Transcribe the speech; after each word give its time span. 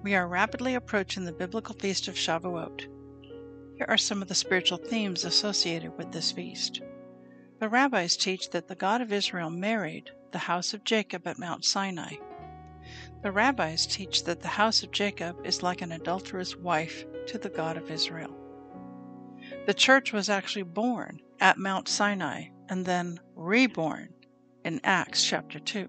We 0.00 0.14
are 0.14 0.28
rapidly 0.28 0.76
approaching 0.76 1.24
the 1.24 1.32
biblical 1.32 1.74
feast 1.74 2.06
of 2.06 2.14
Shavuot. 2.14 2.82
Here 3.76 3.86
are 3.88 3.98
some 3.98 4.22
of 4.22 4.28
the 4.28 4.34
spiritual 4.34 4.78
themes 4.78 5.24
associated 5.24 5.98
with 5.98 6.12
this 6.12 6.30
feast. 6.30 6.80
The 7.58 7.68
rabbis 7.68 8.16
teach 8.16 8.50
that 8.50 8.68
the 8.68 8.76
God 8.76 9.00
of 9.00 9.12
Israel 9.12 9.50
married 9.50 10.12
the 10.30 10.38
house 10.38 10.72
of 10.72 10.84
Jacob 10.84 11.26
at 11.26 11.40
Mount 11.40 11.64
Sinai. 11.64 12.14
The 13.22 13.32
rabbis 13.32 13.86
teach 13.86 14.22
that 14.22 14.40
the 14.40 14.48
house 14.48 14.84
of 14.84 14.92
Jacob 14.92 15.44
is 15.44 15.64
like 15.64 15.82
an 15.82 15.90
adulterous 15.90 16.54
wife 16.54 17.04
to 17.26 17.36
the 17.36 17.48
God 17.50 17.76
of 17.76 17.90
Israel. 17.90 18.36
The 19.66 19.74
church 19.74 20.12
was 20.12 20.28
actually 20.28 20.62
born 20.62 21.20
at 21.40 21.58
Mount 21.58 21.88
Sinai 21.88 22.50
and 22.68 22.86
then 22.86 23.18
reborn 23.34 24.14
in 24.64 24.80
Acts 24.84 25.24
chapter 25.24 25.58
2. 25.58 25.88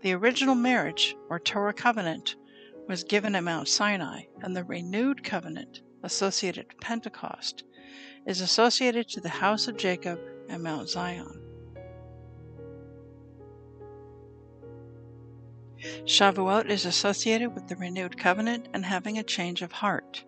The 0.00 0.14
original 0.14 0.54
marriage, 0.54 1.14
or 1.28 1.38
Torah 1.38 1.74
covenant, 1.74 2.36
was 2.88 3.04
given 3.04 3.34
at 3.34 3.44
Mount 3.44 3.68
Sinai, 3.68 4.22
and 4.40 4.56
the 4.56 4.64
renewed 4.64 5.22
covenant 5.22 5.82
associated 6.02 6.70
to 6.70 6.76
Pentecost 6.76 7.64
is 8.26 8.40
associated 8.40 9.08
to 9.08 9.20
the 9.20 9.28
house 9.28 9.68
of 9.68 9.76
Jacob 9.76 10.18
and 10.48 10.62
Mount 10.62 10.88
Zion. 10.88 11.40
Shavuot 16.04 16.70
is 16.70 16.86
associated 16.86 17.54
with 17.54 17.66
the 17.68 17.76
renewed 17.76 18.16
covenant 18.16 18.68
and 18.72 18.84
having 18.84 19.18
a 19.18 19.22
change 19.22 19.62
of 19.62 19.72
heart. 19.72 20.24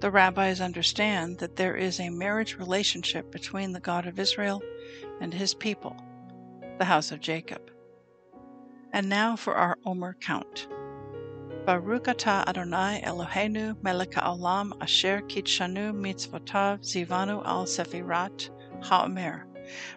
The 0.00 0.10
rabbis 0.10 0.60
understand 0.60 1.38
that 1.38 1.56
there 1.56 1.76
is 1.76 1.98
a 1.98 2.10
marriage 2.10 2.56
relationship 2.56 3.32
between 3.32 3.72
the 3.72 3.80
God 3.80 4.06
of 4.06 4.18
Israel 4.18 4.62
and 5.20 5.32
his 5.32 5.54
people, 5.54 5.96
the 6.78 6.84
house 6.84 7.10
of 7.10 7.20
Jacob. 7.20 7.70
And 8.96 9.10
now 9.10 9.36
for 9.36 9.54
our 9.54 9.76
Omer 9.84 10.16
count. 10.22 10.68
Baruch 11.66 12.04
atah 12.04 12.48
Adonai 12.48 13.02
Eloheinu 13.04 13.76
melech 13.82 14.12
haolam 14.12 14.72
asher 14.80 15.20
kitshanu 15.20 15.92
mitzvotav 15.92 16.80
zivanu 16.80 17.44
al 17.44 17.66
sefirat 17.66 18.48
haomer. 18.80 19.42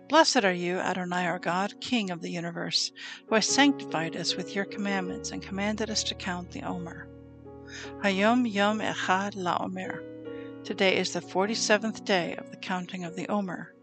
Blessed 0.09 0.43
are 0.43 0.51
you, 0.51 0.79
Adonai 0.79 1.27
our 1.27 1.39
God, 1.39 1.79
King 1.79 2.09
of 2.09 2.21
the 2.21 2.29
universe, 2.29 2.91
who 3.29 3.35
has 3.35 3.47
sanctified 3.47 4.17
us 4.17 4.35
with 4.35 4.53
your 4.53 4.65
commandments 4.65 5.31
and 5.31 5.41
commanded 5.41 5.89
us 5.89 6.03
to 6.03 6.13
count 6.13 6.51
the 6.51 6.63
Omer. 6.63 7.07
Hayom 8.03 8.51
Yom 8.51 8.81
Echad 8.81 9.35
LaOmer. 9.35 10.03
Today 10.65 10.97
is 10.97 11.13
the 11.13 11.21
47th 11.21 12.03
day 12.03 12.35
of 12.35 12.51
the 12.51 12.57
counting 12.57 13.05
of 13.05 13.15
the 13.15 13.29
Omer, 13.29 13.73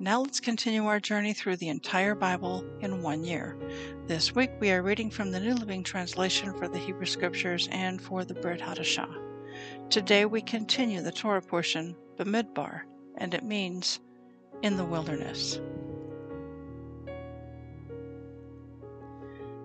now 0.00 0.20
let's 0.20 0.40
continue 0.40 0.86
our 0.86 0.98
journey 0.98 1.32
through 1.32 1.56
the 1.56 1.68
entire 1.68 2.14
Bible 2.14 2.64
in 2.80 3.02
one 3.02 3.24
year. 3.24 3.56
This 4.06 4.34
week 4.34 4.50
we 4.60 4.70
are 4.72 4.82
reading 4.82 5.08
from 5.08 5.30
the 5.30 5.38
New 5.38 5.54
Living 5.54 5.84
Translation 5.84 6.52
for 6.54 6.68
the 6.68 6.78
Hebrew 6.78 7.06
Scriptures 7.06 7.68
and 7.70 8.00
for 8.00 8.24
the 8.24 8.34
Brit 8.34 8.60
Hadashah. 8.60 9.14
Today 9.90 10.24
we 10.24 10.42
continue 10.42 11.00
the 11.00 11.12
Torah 11.12 11.40
portion, 11.40 11.94
Bamidbar, 12.16 12.82
and 13.18 13.34
it 13.34 13.44
means 13.44 14.00
in 14.62 14.76
the 14.76 14.84
wilderness. 14.84 15.60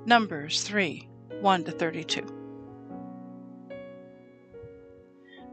Numbers 0.06 0.64
3 0.64 1.08
1 1.42 1.64
to 1.64 1.72
32. 1.72 2.39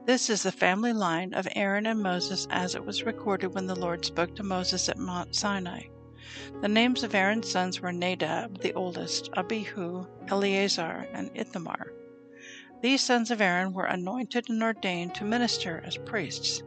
This 0.06 0.30
is 0.30 0.44
the 0.44 0.52
family 0.52 0.92
line 0.92 1.34
of 1.34 1.48
Aaron 1.56 1.84
and 1.84 2.00
Moses 2.00 2.46
as 2.48 2.76
it 2.76 2.86
was 2.86 3.02
recorded 3.02 3.48
when 3.48 3.66
the 3.66 3.74
Lord 3.74 4.04
spoke 4.04 4.36
to 4.36 4.44
Moses 4.44 4.88
at 4.88 4.98
Mount 4.98 5.34
Sinai. 5.34 5.88
The 6.60 6.68
names 6.68 7.02
of 7.02 7.12
Aaron's 7.12 7.50
sons 7.50 7.80
were 7.80 7.90
Nadab, 7.90 8.60
the 8.60 8.72
oldest, 8.74 9.30
Abihu, 9.36 10.06
Eleazar, 10.28 11.08
and 11.12 11.28
Ithamar. 11.34 11.92
These 12.82 13.02
sons 13.02 13.32
of 13.32 13.40
Aaron 13.40 13.72
were 13.72 13.86
anointed 13.86 14.48
and 14.48 14.62
ordained 14.62 15.16
to 15.16 15.24
minister 15.24 15.82
as 15.84 15.96
priests. 15.96 16.62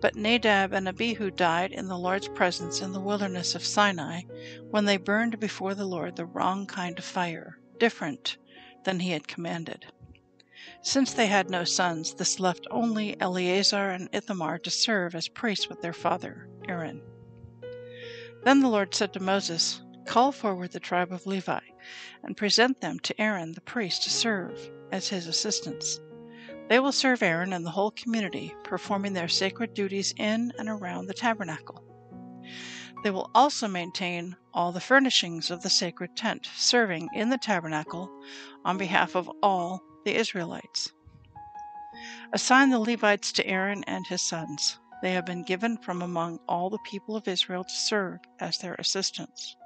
But 0.00 0.16
Nadab 0.16 0.72
and 0.72 0.88
Abihu 0.88 1.30
died 1.30 1.70
in 1.70 1.86
the 1.86 1.96
Lord's 1.96 2.26
presence 2.26 2.80
in 2.80 2.92
the 2.92 3.00
wilderness 3.00 3.54
of 3.54 3.64
Sinai 3.64 4.22
when 4.70 4.84
they 4.84 4.96
burned 4.96 5.38
before 5.38 5.76
the 5.76 5.86
Lord 5.86 6.16
the 6.16 6.26
wrong 6.26 6.66
kind 6.66 6.98
of 6.98 7.04
fire, 7.04 7.56
different 7.78 8.36
than 8.82 8.98
he 8.98 9.10
had 9.10 9.28
commanded. 9.28 9.86
Since 10.80 11.12
they 11.12 11.26
had 11.26 11.50
no 11.50 11.64
sons, 11.64 12.14
this 12.14 12.40
left 12.40 12.66
only 12.70 13.20
Eleazar 13.20 13.90
and 13.90 14.08
Ithamar 14.12 14.58
to 14.60 14.70
serve 14.70 15.14
as 15.14 15.28
priests 15.28 15.68
with 15.68 15.82
their 15.82 15.92
father, 15.92 16.48
Aaron. 16.66 17.02
Then 18.44 18.60
the 18.60 18.68
Lord 18.68 18.94
said 18.94 19.12
to 19.12 19.20
Moses, 19.20 19.82
Call 20.06 20.32
forward 20.32 20.72
the 20.72 20.80
tribe 20.80 21.12
of 21.12 21.26
Levi, 21.26 21.60
and 22.22 22.36
present 22.36 22.80
them 22.80 22.98
to 23.00 23.20
Aaron 23.20 23.52
the 23.52 23.60
priest 23.60 24.04
to 24.04 24.10
serve 24.10 24.70
as 24.90 25.08
his 25.08 25.26
assistants. 25.26 26.00
They 26.68 26.78
will 26.78 26.92
serve 26.92 27.22
Aaron 27.22 27.52
and 27.52 27.66
the 27.66 27.70
whole 27.72 27.90
community, 27.90 28.54
performing 28.64 29.12
their 29.12 29.28
sacred 29.28 29.74
duties 29.74 30.14
in 30.16 30.52
and 30.58 30.68
around 30.68 31.06
the 31.06 31.14
tabernacle. 31.14 31.84
They 33.02 33.10
will 33.10 33.30
also 33.34 33.68
maintain 33.68 34.36
all 34.54 34.72
the 34.72 34.80
furnishings 34.80 35.50
of 35.50 35.62
the 35.62 35.68
sacred 35.68 36.16
tent, 36.16 36.48
serving 36.56 37.10
in 37.14 37.28
the 37.28 37.36
tabernacle 37.36 38.10
on 38.64 38.78
behalf 38.78 39.14
of 39.14 39.30
all 39.42 39.82
the 40.04 40.16
Israelites. 40.16 40.92
Assign 42.32 42.70
the 42.70 42.78
Levites 42.78 43.32
to 43.32 43.46
Aaron 43.46 43.84
and 43.84 44.06
his 44.06 44.22
sons. 44.22 44.78
They 45.02 45.12
have 45.12 45.26
been 45.26 45.42
given 45.42 45.76
from 45.78 46.02
among 46.02 46.40
all 46.48 46.70
the 46.70 46.78
people 46.84 47.16
of 47.16 47.28
Israel 47.28 47.64
to 47.64 47.74
serve 47.74 48.20
as 48.40 48.58
their 48.58 48.74
assistants. 48.74 49.56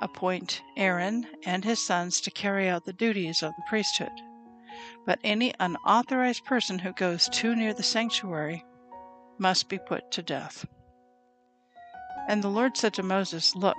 Appoint 0.00 0.62
Aaron 0.76 1.26
and 1.44 1.64
his 1.64 1.84
sons 1.84 2.20
to 2.22 2.30
carry 2.30 2.68
out 2.68 2.84
the 2.84 2.92
duties 2.92 3.42
of 3.42 3.52
the 3.56 3.62
priesthood. 3.68 4.12
But 5.06 5.20
any 5.22 5.54
unauthorized 5.60 6.44
person 6.44 6.78
who 6.78 6.92
goes 6.92 7.28
too 7.28 7.54
near 7.54 7.72
the 7.74 7.82
sanctuary 7.82 8.64
must 9.38 9.68
be 9.68 9.78
put 9.78 10.10
to 10.12 10.22
death. 10.22 10.66
And 12.28 12.42
the 12.42 12.48
Lord 12.48 12.76
said 12.76 12.94
to 12.94 13.02
Moses, 13.02 13.54
Look, 13.54 13.76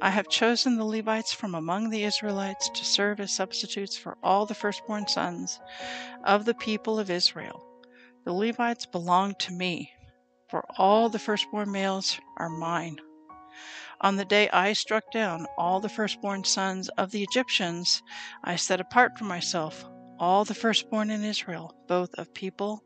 I 0.00 0.10
have 0.10 0.28
chosen 0.28 0.76
the 0.76 0.84
Levites 0.84 1.32
from 1.32 1.54
among 1.56 1.90
the 1.90 2.04
Israelites 2.04 2.70
to 2.70 2.84
serve 2.84 3.18
as 3.18 3.32
substitutes 3.32 3.96
for 3.96 4.16
all 4.22 4.46
the 4.46 4.54
firstborn 4.54 5.08
sons 5.08 5.58
of 6.24 6.44
the 6.44 6.54
people 6.54 7.00
of 7.00 7.10
Israel. 7.10 7.66
The 8.24 8.32
Levites 8.32 8.86
belong 8.86 9.34
to 9.40 9.52
me, 9.52 9.90
for 10.48 10.64
all 10.76 11.08
the 11.08 11.18
firstborn 11.18 11.72
males 11.72 12.20
are 12.36 12.48
mine. 12.48 12.98
On 14.00 14.14
the 14.14 14.24
day 14.24 14.48
I 14.50 14.72
struck 14.72 15.10
down 15.10 15.46
all 15.56 15.80
the 15.80 15.88
firstborn 15.88 16.44
sons 16.44 16.88
of 16.90 17.10
the 17.10 17.24
Egyptians, 17.24 18.00
I 18.44 18.54
set 18.54 18.80
apart 18.80 19.18
for 19.18 19.24
myself 19.24 19.84
all 20.20 20.44
the 20.44 20.54
firstborn 20.54 21.10
in 21.10 21.24
Israel, 21.24 21.74
both 21.88 22.14
of 22.14 22.32
people 22.34 22.84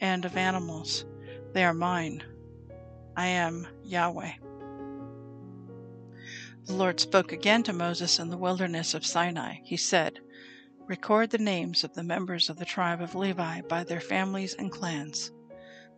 and 0.00 0.24
of 0.24 0.36
animals. 0.36 1.04
They 1.52 1.64
are 1.64 1.74
mine. 1.74 2.22
I 3.16 3.26
am 3.26 3.66
Yahweh. 3.82 4.47
The 6.68 6.74
Lord 6.74 7.00
spoke 7.00 7.32
again 7.32 7.62
to 7.62 7.72
Moses 7.72 8.18
in 8.18 8.28
the 8.28 8.36
wilderness 8.36 8.92
of 8.92 9.06
Sinai. 9.06 9.60
He 9.64 9.78
said, 9.78 10.20
Record 10.86 11.30
the 11.30 11.38
names 11.38 11.82
of 11.82 11.94
the 11.94 12.02
members 12.02 12.50
of 12.50 12.58
the 12.58 12.66
tribe 12.66 13.00
of 13.00 13.14
Levi 13.14 13.62
by 13.62 13.84
their 13.84 14.02
families 14.02 14.52
and 14.52 14.70
clans. 14.70 15.32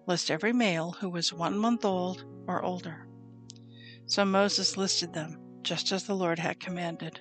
List 0.07 0.31
every 0.31 0.53
male 0.53 0.93
who 0.93 1.11
was 1.11 1.33
one 1.33 1.59
month 1.59 1.85
old 1.85 2.25
or 2.47 2.63
older. 2.63 3.09
So 4.07 4.25
Moses 4.25 4.77
listed 4.77 5.13
them, 5.13 5.41
just 5.63 5.91
as 5.91 6.05
the 6.05 6.15
Lord 6.15 6.39
had 6.39 6.61
commanded. 6.61 7.21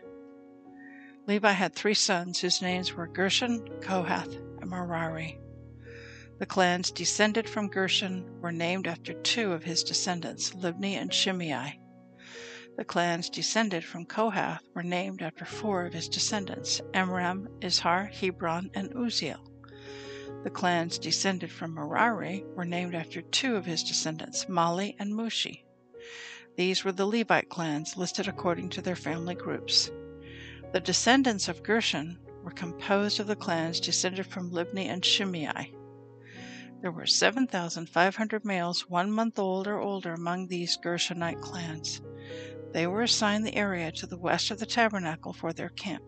Levi 1.26 1.52
had 1.52 1.74
three 1.74 1.96
sons 1.96 2.40
whose 2.40 2.62
names 2.62 2.94
were 2.94 3.08
Gershon, 3.08 3.68
Kohath, 3.82 4.36
and 4.62 4.70
Merari. 4.70 5.40
The 6.38 6.46
clans 6.46 6.92
descended 6.92 7.50
from 7.50 7.70
Gershon 7.70 8.42
were 8.42 8.52
named 8.52 8.86
after 8.86 9.14
two 9.14 9.54
of 9.54 9.64
his 9.64 9.84
descendants, 9.84 10.52
Libni 10.54 10.94
and 10.94 11.12
Shimei. 11.12 11.79
The 12.80 12.86
clans 12.86 13.30
descended 13.30 13.84
from 13.84 14.06
Kohath 14.06 14.64
were 14.74 14.84
named 14.84 15.22
after 15.22 15.44
four 15.44 15.86
of 15.86 15.92
his 15.92 16.08
descendants, 16.08 16.80
Amram, 16.94 17.50
Izhar, 17.60 18.10
Hebron, 18.10 18.72
and 18.74 18.90
Uzziel. 18.96 19.52
The 20.46 20.50
clans 20.50 20.98
descended 20.98 21.52
from 21.52 21.74
Merari 21.74 22.46
were 22.56 22.64
named 22.64 22.96
after 22.96 23.22
two 23.22 23.58
of 23.58 23.66
his 23.66 23.84
descendants, 23.84 24.46
Mahli 24.46 24.96
and 24.98 25.14
Mushi. 25.14 25.66
These 26.56 26.86
were 26.86 26.94
the 26.94 27.06
Levite 27.06 27.50
clans 27.50 27.98
listed 27.98 28.30
according 28.30 28.70
to 28.70 28.82
their 28.82 28.96
family 28.96 29.36
groups. 29.36 29.92
The 30.72 30.80
descendants 30.80 31.50
of 31.50 31.64
Gershon 31.64 32.18
were 32.46 32.52
composed 32.52 33.20
of 33.20 33.28
the 33.28 33.36
clans 33.36 33.82
descended 33.82 34.26
from 34.26 34.52
Libni 34.52 34.86
and 34.86 35.04
Shimei. 35.04 35.74
There 36.82 36.94
were 36.94 37.06
7,500 37.06 38.46
males 38.46 38.90
one 38.90 39.12
month 39.12 39.38
old 39.38 39.68
or 39.68 39.80
older 39.80 40.14
among 40.14 40.48
these 40.48 40.78
Gershonite 40.78 41.42
clans. 41.42 42.00
They 42.72 42.88
were 42.88 43.02
assigned 43.02 43.46
the 43.46 43.56
area 43.56 43.92
to 43.94 44.06
the 44.06 44.18
west 44.18 44.52
of 44.52 44.60
the 44.60 44.66
tabernacle 44.66 45.34
for 45.34 45.54
their 45.54 45.70
camp. 45.70 46.04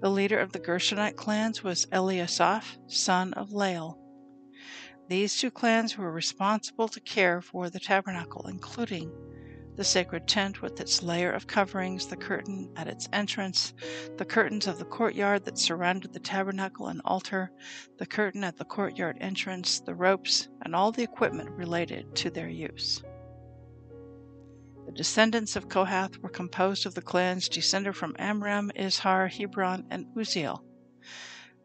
The 0.00 0.10
leader 0.10 0.38
of 0.38 0.52
the 0.52 0.60
Gershonite 0.60 1.16
clans 1.16 1.62
was 1.62 1.86
Eliasaph, 1.86 2.78
son 2.86 3.32
of 3.34 3.52
Lael. 3.52 3.98
These 5.08 5.36
two 5.36 5.50
clans 5.50 5.98
were 5.98 6.12
responsible 6.12 6.88
to 6.88 7.00
care 7.00 7.40
for 7.40 7.68
the 7.68 7.80
tabernacle, 7.80 8.46
including 8.46 9.10
the 9.76 9.84
sacred 9.84 10.26
tent 10.26 10.60
with 10.60 10.80
its 10.80 11.02
layer 11.02 11.30
of 11.30 11.46
coverings, 11.46 12.06
the 12.06 12.16
curtain 12.16 12.68
at 12.76 12.88
its 12.88 13.08
entrance, 13.12 13.74
the 14.16 14.24
curtains 14.24 14.66
of 14.66 14.78
the 14.78 14.84
courtyard 14.84 15.44
that 15.44 15.56
surrounded 15.56 16.12
the 16.12 16.18
tabernacle 16.18 16.88
and 16.88 17.00
altar, 17.04 17.52
the 17.98 18.06
curtain 18.06 18.42
at 18.42 18.56
the 18.56 18.64
courtyard 18.64 19.16
entrance, 19.20 19.80
the 19.80 19.94
ropes, 19.94 20.48
and 20.62 20.74
all 20.74 20.90
the 20.90 21.04
equipment 21.04 21.48
related 21.50 22.14
to 22.16 22.28
their 22.28 22.48
use. 22.48 23.02
The 24.88 24.94
descendants 24.94 25.54
of 25.54 25.68
Kohath 25.68 26.16
were 26.22 26.30
composed 26.30 26.86
of 26.86 26.94
the 26.94 27.02
clans 27.02 27.50
descended 27.50 27.94
from 27.94 28.16
Amram, 28.18 28.72
Izhar, 28.74 29.30
Hebron, 29.30 29.84
and 29.90 30.06
Uzziel. 30.16 30.64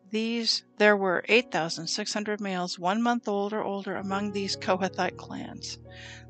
These 0.09 0.65
there 0.77 0.97
were 0.97 1.23
8,600 1.29 2.41
males 2.41 2.77
one 2.77 3.01
month 3.01 3.29
old 3.29 3.53
or 3.53 3.63
older 3.63 3.95
among 3.95 4.33
these 4.33 4.57
Kohathite 4.57 5.15
clans. 5.15 5.79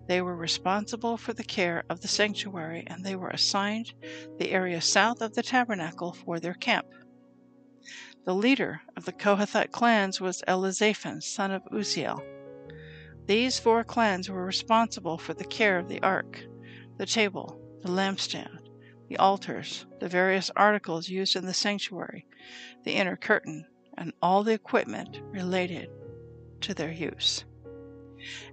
They 0.05 0.21
were 0.21 0.35
responsible 0.35 1.17
for 1.17 1.33
the 1.33 1.43
care 1.43 1.83
of 1.89 2.01
the 2.01 2.07
sanctuary, 2.07 2.83
and 2.85 3.03
they 3.03 3.15
were 3.15 3.31
assigned 3.31 3.95
the 4.37 4.51
area 4.51 4.79
south 4.79 5.19
of 5.23 5.33
the 5.33 5.41
tabernacle 5.41 6.13
for 6.13 6.39
their 6.39 6.53
camp. 6.53 6.85
The 8.25 8.35
leader 8.35 8.83
of 8.95 9.05
the 9.05 9.13
Kohathite 9.13 9.71
clans 9.71 10.21
was 10.21 10.43
Elizaphan, 10.47 11.21
son 11.21 11.49
of 11.49 11.63
Uzziel. 11.71 12.23
These 13.25 13.57
four 13.57 13.83
clans 13.83 14.29
were 14.29 14.45
responsible 14.45 15.17
for 15.17 15.33
the 15.33 15.43
care 15.43 15.79
of 15.79 15.89
the 15.89 15.99
ark, 16.03 16.45
the 16.97 17.05
table, 17.05 17.59
the 17.81 17.89
lampstand, 17.89 18.59
the 19.09 19.17
altars, 19.17 19.85
the 19.99 20.07
various 20.07 20.49
articles 20.55 21.09
used 21.09 21.35
in 21.35 21.45
the 21.45 21.53
sanctuary, 21.53 22.25
the 22.83 22.93
inner 22.93 23.15
curtain, 23.15 23.65
and 23.97 24.13
all 24.21 24.43
the 24.43 24.53
equipment 24.53 25.21
related 25.31 25.89
to 26.61 26.73
their 26.73 26.91
use. 26.91 27.45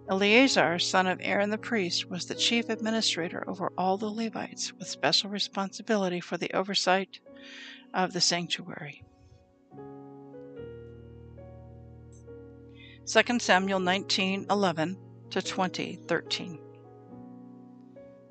Eleazar, 0.09 0.79
son 0.79 1.07
of 1.07 1.21
Aaron 1.23 1.51
the 1.51 1.59
priest, 1.59 2.11
was 2.11 2.27
the 2.27 2.35
chief 2.35 2.69
administrator 2.69 3.49
over 3.49 3.73
all 3.79 3.97
the 3.97 4.11
Levites, 4.11 4.73
with 4.73 4.89
special 4.89 5.31
responsibility 5.31 6.21
for 6.21 6.37
the 6.37 6.53
oversight 6.53 7.21
of 7.95 8.13
the 8.13 8.21
sanctuary. 8.21 9.05
2 13.07 13.41
Samuel 13.41 13.81
19:11 13.81 14.97
to 15.31 15.41
20:13. 15.41 16.70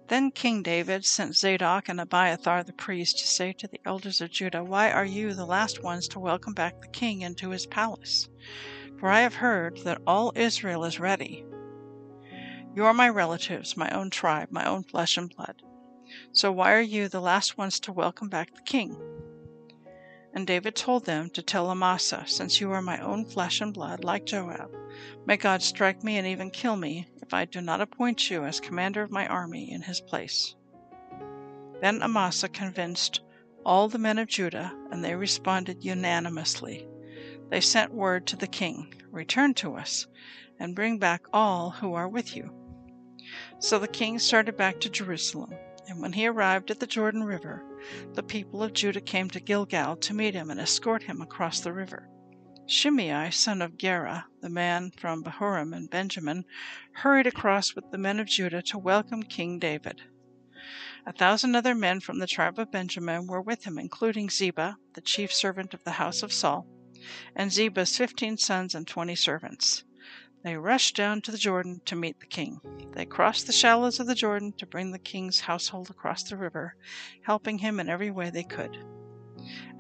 Then 0.10 0.32
King 0.32 0.64
David 0.64 1.06
sent 1.06 1.36
Zadok 1.38 1.88
and 1.88 2.02
Abiathar 2.02 2.64
the 2.64 2.74
priest 2.74 3.20
to 3.20 3.28
say 3.28 3.54
to 3.54 3.68
the 3.68 3.80
elders 3.86 4.22
of 4.22 4.32
Judah, 4.32 4.64
Why 4.64 4.92
are 4.92 5.06
you 5.06 5.36
the 5.36 5.46
last 5.46 5.84
ones 5.84 6.08
to 6.08 6.20
welcome 6.20 6.56
back 6.56 6.82
the 6.82 6.88
king 6.88 7.22
into 7.22 7.52
his 7.52 7.68
palace? 7.68 8.28
For 9.00 9.10
I 9.10 9.22
have 9.22 9.36
heard 9.36 9.78
that 9.84 10.02
all 10.08 10.34
Israel 10.36 10.84
is 10.84 11.00
ready. 11.00 11.46
You 12.76 12.86
are 12.86 12.94
my 12.94 13.08
relatives, 13.08 13.78
my 13.78 13.88
own 13.92 14.10
tribe, 14.10 14.48
my 14.50 14.66
own 14.66 14.84
flesh 14.84 15.16
and 15.16 15.30
blood. 15.30 15.62
So 16.32 16.52
why 16.52 16.74
are 16.74 16.82
you 16.82 17.08
the 17.08 17.22
last 17.22 17.60
ones 17.60 17.80
to 17.82 17.94
welcome 17.94 18.30
back 18.30 18.56
the 18.56 18.62
king? 18.62 18.98
And 20.34 20.48
David 20.48 20.76
told 20.76 21.06
them 21.06 21.30
to 21.32 21.44
tell 21.44 21.70
Amasa, 21.70 22.24
Since 22.26 22.60
you 22.60 22.72
are 22.72 22.82
my 22.82 22.98
own 22.98 23.26
flesh 23.26 23.62
and 23.62 23.72
blood, 23.72 24.04
like 24.04 24.26
Joab, 24.26 24.72
may 25.28 25.38
God 25.38 25.62
strike 25.62 26.04
me 26.04 26.18
and 26.18 26.26
even 26.26 26.50
kill 26.50 26.78
me 26.78 27.08
if 27.30 27.34
I 27.36 27.46
do 27.46 27.62
not 27.62 27.80
appoint 27.80 28.32
you 28.32 28.44
as 28.44 28.60
commander 28.60 29.04
of 29.04 29.12
my 29.12 29.28
army 29.28 29.72
in 29.72 29.84
his 29.84 30.02
place. 30.02 30.56
Then 31.80 32.02
Amasa 32.02 32.50
convinced 32.50 33.22
all 33.64 33.88
the 33.88 34.00
men 34.00 34.18
of 34.18 34.28
Judah, 34.28 34.76
and 34.90 35.06
they 35.06 35.14
responded 35.14 35.84
unanimously. 35.84 36.88
They 37.52 37.62
sent 37.62 37.94
word 37.94 38.26
to 38.28 38.36
the 38.36 38.48
king, 38.48 38.96
Return 39.12 39.54
to 39.56 39.76
us, 39.76 40.08
and 40.58 40.74
bring 40.74 40.98
back 40.98 41.22
all 41.32 41.70
who 41.70 41.94
are 41.94 42.08
with 42.08 42.36
you. 42.36 42.52
So 43.60 43.78
the 43.78 43.88
king 43.88 44.18
started 44.18 44.58
back 44.58 44.80
to 44.80 44.90
Jerusalem, 44.90 45.54
and 45.88 46.02
when 46.02 46.14
he 46.14 46.26
arrived 46.26 46.72
at 46.72 46.80
the 46.80 46.88
Jordan 46.88 47.24
River, 47.24 47.64
the 48.16 48.24
people 48.24 48.64
of 48.64 48.74
Judah 48.74 49.02
came 49.02 49.30
to 49.30 49.40
Gilgal 49.40 49.98
to 49.98 50.16
meet 50.16 50.34
him 50.34 50.50
and 50.50 50.60
escort 50.60 51.04
him 51.04 51.22
across 51.22 51.60
the 51.60 51.74
river. 51.74 52.10
Shimei, 52.72 53.32
son 53.32 53.64
of 53.64 53.80
Gera, 53.80 54.28
the 54.42 54.50
man 54.50 54.92
from 54.92 55.24
Bahurim 55.24 55.74
and 55.76 55.90
Benjamin, 55.90 56.46
hurried 56.94 57.26
across 57.26 57.74
with 57.74 57.90
the 57.90 57.98
men 57.98 58.20
of 58.20 58.28
Judah 58.28 58.62
to 58.62 58.78
welcome 58.78 59.24
King 59.24 59.58
David. 59.58 60.04
A 61.08 61.12
thousand 61.12 61.56
other 61.56 61.74
men 61.74 62.00
from 62.00 62.20
the 62.20 62.28
tribe 62.28 62.60
of 62.60 62.72
Benjamin 62.72 63.26
were 63.26 63.42
with 63.42 63.64
him, 63.64 63.80
including 63.80 64.30
Ziba, 64.30 64.78
the 64.94 65.02
chief 65.02 65.34
servant 65.34 65.74
of 65.74 65.84
the 65.84 65.94
house 65.94 66.22
of 66.22 66.32
Saul, 66.32 66.68
and 67.36 67.52
Ziba's 67.52 67.98
fifteen 67.98 68.38
sons 68.38 68.76
and 68.76 68.86
twenty 68.86 69.16
servants. 69.16 69.84
They 70.44 70.56
rushed 70.56 70.96
down 70.96 71.22
to 71.24 71.32
the 71.32 71.40
Jordan 71.40 71.82
to 71.86 71.96
meet 71.96 72.20
the 72.20 72.28
king. 72.28 72.60
They 72.94 73.06
crossed 73.06 73.48
the 73.48 73.52
shallows 73.52 74.00
of 74.00 74.06
the 74.06 74.14
Jordan 74.14 74.54
to 74.60 74.68
bring 74.68 74.92
the 74.92 75.00
king's 75.00 75.40
household 75.40 75.90
across 75.90 76.22
the 76.22 76.38
river, 76.38 76.76
helping 77.24 77.58
him 77.58 77.80
in 77.80 77.90
every 77.90 78.12
way 78.12 78.30
they 78.30 78.44
could. 78.44 78.78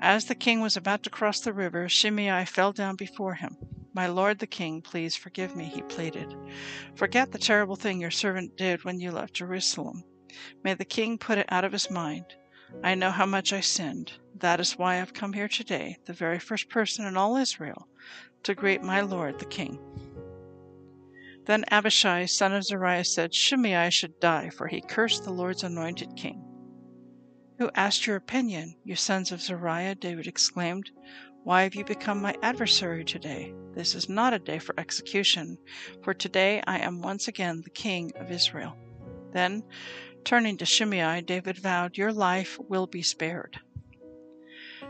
As 0.01 0.25
the 0.25 0.35
king 0.35 0.61
was 0.61 0.77
about 0.77 1.03
to 1.03 1.09
cross 1.09 1.41
the 1.41 1.51
river, 1.51 1.89
Shimei 1.89 2.45
fell 2.45 2.71
down 2.71 2.95
before 2.95 3.33
him. 3.33 3.57
My 3.93 4.07
lord 4.07 4.39
the 4.39 4.47
king, 4.47 4.81
please 4.81 5.15
forgive 5.15 5.55
me, 5.55 5.65
he 5.65 5.81
pleaded. 5.81 6.33
Forget 6.95 7.31
the 7.31 7.37
terrible 7.37 7.75
thing 7.75 7.99
your 7.99 8.11
servant 8.11 8.55
did 8.55 8.85
when 8.85 8.99
you 8.99 9.11
left 9.11 9.33
Jerusalem. 9.33 10.03
May 10.63 10.73
the 10.73 10.85
king 10.85 11.17
put 11.17 11.37
it 11.37 11.51
out 11.51 11.65
of 11.65 11.73
his 11.73 11.91
mind. 11.91 12.25
I 12.81 12.95
know 12.95 13.11
how 13.11 13.25
much 13.25 13.51
I 13.51 13.59
sinned. 13.59 14.13
That 14.35 14.59
is 14.59 14.77
why 14.77 15.01
I've 15.01 15.13
come 15.13 15.33
here 15.33 15.49
today, 15.49 15.97
the 16.05 16.13
very 16.13 16.39
first 16.39 16.69
person 16.69 17.05
in 17.05 17.17
all 17.17 17.35
Israel, 17.35 17.87
to 18.43 18.55
greet 18.55 18.81
my 18.81 19.01
lord 19.01 19.39
the 19.39 19.45
king. 19.45 19.79
Then 21.45 21.65
Abishai, 21.71 22.25
son 22.25 22.53
of 22.53 22.63
Zeruiah, 22.63 23.03
said, 23.03 23.33
Shimei 23.33 23.89
should 23.89 24.19
die, 24.19 24.49
for 24.49 24.67
he 24.67 24.81
cursed 24.81 25.23
the 25.23 25.33
Lord's 25.33 25.63
anointed 25.63 26.15
king. 26.15 26.48
Who 27.59 27.69
asked 27.75 28.07
your 28.07 28.15
opinion, 28.15 28.75
you 28.83 28.95
sons 28.95 29.31
of 29.31 29.41
Zeruiah? 29.41 29.95
David 29.95 30.27
exclaimed. 30.27 30.89
Why 31.43 31.63
have 31.63 31.75
you 31.75 31.85
become 31.85 32.21
my 32.21 32.35
adversary 32.41 33.05
today? 33.05 33.53
This 33.75 33.95
is 33.95 34.09
not 34.09 34.33
a 34.33 34.39
day 34.39 34.59
for 34.59 34.73
execution, 34.79 35.57
for 36.01 36.13
today 36.13 36.63
I 36.65 36.79
am 36.79 37.01
once 37.01 37.27
again 37.27 37.61
the 37.61 37.69
king 37.69 38.11
of 38.15 38.31
Israel. 38.31 38.75
Then 39.31 39.63
Turning 40.23 40.57
to 40.57 40.65
Shimei, 40.65 41.21
David 41.21 41.57
vowed, 41.57 41.97
Your 41.97 42.13
life 42.13 42.59
will 42.67 42.87
be 42.87 43.01
spared. 43.01 43.59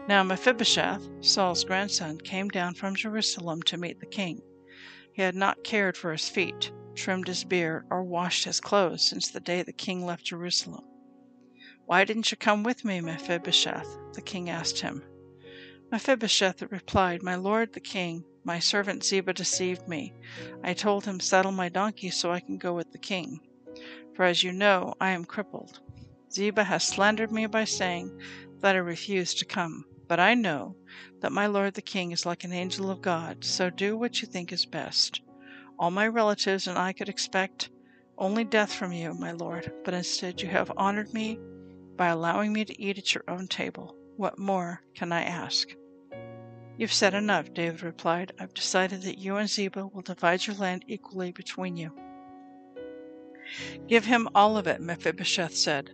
Now 0.07 0.23
Mephibosheth, 0.23 1.07
Saul's 1.21 1.63
grandson, 1.63 2.19
came 2.19 2.49
down 2.49 2.73
from 2.73 2.95
Jerusalem 2.95 3.61
to 3.63 3.77
meet 3.77 3.99
the 3.99 4.05
king. 4.05 4.41
He 5.13 5.21
had 5.21 5.35
not 5.35 5.63
cared 5.63 5.95
for 5.95 6.11
his 6.11 6.27
feet, 6.27 6.71
trimmed 6.95 7.27
his 7.27 7.43
beard, 7.43 7.85
or 7.89 8.03
washed 8.03 8.45
his 8.45 8.59
clothes 8.59 9.07
since 9.07 9.29
the 9.29 9.39
day 9.39 9.63
the 9.63 9.73
king 9.73 10.05
left 10.05 10.25
Jerusalem. 10.25 10.83
Why 11.89 12.05
didn't 12.05 12.29
you 12.29 12.37
come 12.37 12.61
with 12.61 12.85
me, 12.85 13.01
Mephibosheth? 13.01 13.97
the 14.13 14.21
king 14.21 14.47
asked 14.47 14.81
him. 14.81 15.03
Mephibosheth 15.91 16.61
replied, 16.71 17.23
My 17.23 17.33
lord 17.33 17.73
the 17.73 17.79
king, 17.79 18.23
my 18.43 18.59
servant 18.59 19.03
Ziba 19.03 19.33
deceived 19.33 19.87
me. 19.87 20.13
I 20.63 20.73
told 20.73 21.05
him, 21.05 21.19
Saddle 21.19 21.51
my 21.51 21.67
donkey 21.67 22.11
so 22.11 22.31
I 22.31 22.41
can 22.41 22.57
go 22.57 22.73
with 22.73 22.91
the 22.91 22.99
king 22.99 23.39
for 24.19 24.25
as 24.25 24.43
you 24.43 24.51
know, 24.51 24.93
I 24.99 25.11
am 25.11 25.23
crippled. 25.23 25.79
Ziba 26.29 26.65
has 26.65 26.83
slandered 26.83 27.31
me 27.31 27.45
by 27.45 27.63
saying 27.63 28.11
that 28.59 28.75
I 28.75 28.79
refused 28.79 29.39
to 29.39 29.45
come. 29.45 29.85
But 30.09 30.19
I 30.19 30.33
know 30.33 30.75
that 31.21 31.31
my 31.31 31.47
lord 31.47 31.75
the 31.75 31.81
king 31.81 32.11
is 32.11 32.25
like 32.25 32.43
an 32.43 32.51
angel 32.51 32.91
of 32.91 33.01
God, 33.01 33.45
so 33.45 33.69
do 33.69 33.97
what 33.97 34.21
you 34.21 34.27
think 34.27 34.51
is 34.51 34.65
best. 34.65 35.21
All 35.79 35.89
my 35.89 36.05
relatives 36.05 36.67
and 36.67 36.77
I 36.77 36.91
could 36.91 37.07
expect 37.07 37.69
only 38.17 38.43
death 38.43 38.73
from 38.73 38.91
you, 38.91 39.13
my 39.13 39.31
lord, 39.31 39.71
but 39.85 39.93
instead 39.93 40.41
you 40.41 40.49
have 40.49 40.69
honored 40.75 41.13
me 41.13 41.39
by 41.99 42.07
allowing 42.07 42.53
me 42.53 42.63
to 42.63 42.81
eat 42.81 42.97
at 42.97 43.13
your 43.13 43.25
own 43.27 43.45
table. 43.45 43.93
What 44.15 44.39
more 44.39 44.81
can 44.95 45.11
I 45.11 45.23
ask? 45.23 45.67
You've 46.77 46.93
said 46.93 47.13
enough, 47.13 47.53
David 47.53 47.83
replied. 47.83 48.31
I've 48.39 48.53
decided 48.53 49.01
that 49.01 49.17
you 49.17 49.35
and 49.35 49.49
Ziba 49.49 49.85
will 49.85 50.01
divide 50.01 50.47
your 50.47 50.55
land 50.55 50.85
equally 50.87 51.33
between 51.33 51.75
you. 51.75 51.91
Give 53.89 54.05
him 54.05 54.29
all 54.33 54.55
of 54.55 54.65
it, 54.65 54.79
Mephibosheth 54.79 55.57
said. 55.57 55.91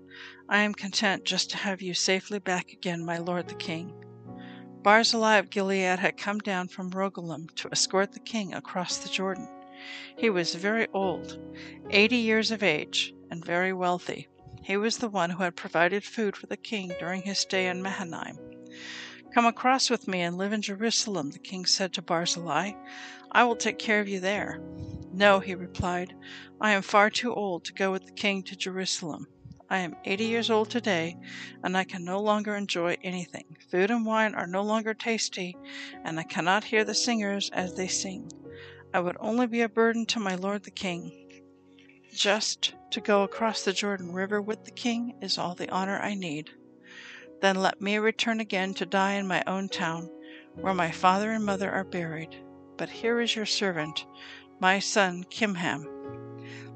I 0.48 0.60
am 0.60 0.76
content 0.76 1.26
just 1.26 1.50
to 1.50 1.58
have 1.58 1.82
you 1.82 1.96
safely 1.96 2.38
back 2.38 2.72
again, 2.72 3.04
my 3.04 3.18
lord 3.18 3.48
the 3.48 3.56
king. 3.56 3.92
Barzillai 4.84 5.38
of 5.38 5.50
Gilead 5.50 5.98
had 5.98 6.18
come 6.18 6.38
down 6.38 6.68
from 6.68 6.92
Rogelim 6.92 7.50
to 7.56 7.70
escort 7.72 8.12
the 8.12 8.20
king 8.20 8.54
across 8.54 8.98
the 8.98 9.10
Jordan. 9.10 9.50
He 10.16 10.30
was 10.30 10.54
very 10.54 10.88
old, 10.94 11.40
eighty 11.90 12.18
years 12.18 12.52
of 12.52 12.62
age, 12.62 13.12
and 13.32 13.44
very 13.44 13.74
wealthy. 13.74 14.28
He 14.66 14.78
was 14.78 14.98
the 14.98 15.10
one 15.10 15.30
who 15.30 15.44
had 15.44 15.56
provided 15.56 16.04
food 16.04 16.36
for 16.36 16.48
the 16.48 16.58
king 16.58 16.92
during 17.00 17.22
his 17.22 17.38
stay 17.38 17.68
in 17.68 17.84
Mahanaim. 17.84 18.40
Come 19.32 19.46
across 19.46 19.92
with 19.92 20.08
me 20.08 20.22
and 20.22 20.40
live 20.40 20.54
in 20.54 20.64
Jerusalem, 20.64 21.30
the 21.30 21.38
king 21.38 21.68
said 21.68 21.94
to 21.94 22.02
Barzillai. 22.02 22.72
I 23.32 23.44
will 23.44 23.56
take 23.56 23.78
care 23.78 24.00
of 24.00 24.08
you 24.08 24.20
there. 24.20 24.60
No, 25.14 25.40
he 25.40 25.54
replied, 25.54 26.16
I 26.60 26.72
am 26.72 26.82
far 26.82 27.12
too 27.12 27.32
old 27.32 27.64
to 27.66 27.74
go 27.74 27.92
with 27.92 28.08
the 28.08 28.12
king 28.12 28.42
to 28.42 28.56
Jerusalem. 28.56 29.28
I 29.70 29.78
am 29.78 29.98
eighty 30.04 30.26
years 30.26 30.50
old 30.50 30.72
today, 30.72 31.16
and 31.64 31.78
I 31.78 31.84
can 31.84 32.04
no 32.04 32.20
longer 32.20 32.56
enjoy 32.56 32.98
anything. 33.04 33.58
Food 33.70 33.92
and 33.92 34.04
wine 34.04 34.34
are 34.34 34.48
no 34.48 34.64
longer 34.64 34.96
tasty, 34.96 35.56
and 36.04 36.20
I 36.20 36.24
cannot 36.24 36.64
hear 36.64 36.84
the 36.84 36.96
singers 36.96 37.52
as 37.54 37.76
they 37.76 37.88
sing. 37.88 38.32
I 38.96 39.00
would 39.00 39.18
only 39.20 39.46
be 39.46 39.62
a 39.62 39.70
burden 39.70 40.08
to 40.08 40.20
my 40.20 40.34
lord 40.34 40.64
the 40.64 40.72
king. 40.72 41.25
Just 42.16 42.76
to 42.92 43.02
go 43.02 43.24
across 43.24 43.64
the 43.64 43.74
Jordan 43.74 44.14
River 44.14 44.42
with 44.42 44.64
the 44.64 44.72
king 44.72 45.16
is 45.22 45.38
all 45.38 45.54
the 45.54 45.70
honor 45.70 46.00
I 46.00 46.16
need. 46.16 46.50
Then 47.42 47.58
let 47.58 47.82
me 47.82 47.98
return 47.98 48.40
again 48.40 48.74
to 48.76 48.86
die 48.86 49.16
in 49.16 49.28
my 49.28 49.44
own 49.46 49.68
town, 49.68 50.10
where 50.54 50.74
my 50.74 50.92
father 50.92 51.34
and 51.34 51.44
mother 51.44 51.70
are 51.70 51.84
buried. 51.84 52.42
But 52.78 52.90
here 52.90 53.20
is 53.20 53.36
your 53.36 53.46
servant, 53.46 54.06
my 54.62 54.80
son 54.80 55.26
Kimham. 55.26 55.86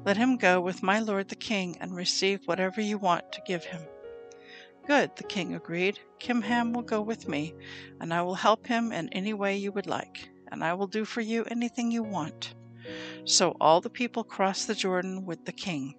Let 0.04 0.18
him 0.18 0.36
go 0.36 0.60
with 0.60 0.82
my 0.82 1.00
lord 1.00 1.28
the 1.28 1.36
king 1.36 1.78
and 1.80 1.96
receive 1.96 2.46
whatever 2.46 2.82
you 2.82 2.98
want 2.98 3.32
to 3.32 3.42
give 3.46 3.64
him. 3.64 3.80
Good, 4.86 5.16
the 5.16 5.24
king 5.24 5.54
agreed. 5.54 5.98
Kimham 6.18 6.74
will 6.74 6.82
go 6.82 7.00
with 7.00 7.28
me, 7.28 7.54
and 7.98 8.12
I 8.12 8.20
will 8.20 8.34
help 8.34 8.66
him 8.66 8.92
in 8.92 9.08
any 9.08 9.32
way 9.32 9.56
you 9.56 9.72
would 9.72 9.86
like, 9.86 10.28
and 10.52 10.62
I 10.62 10.74
will 10.74 10.86
do 10.86 11.06
for 11.06 11.22
you 11.22 11.44
anything 11.44 11.90
you 11.90 12.02
want. 12.02 12.54
So 13.24 13.56
all 13.60 13.80
the 13.80 13.90
people 13.90 14.24
crossed 14.24 14.66
the 14.66 14.74
Jordan 14.74 15.24
with 15.24 15.44
the 15.44 15.52
king. 15.52 15.94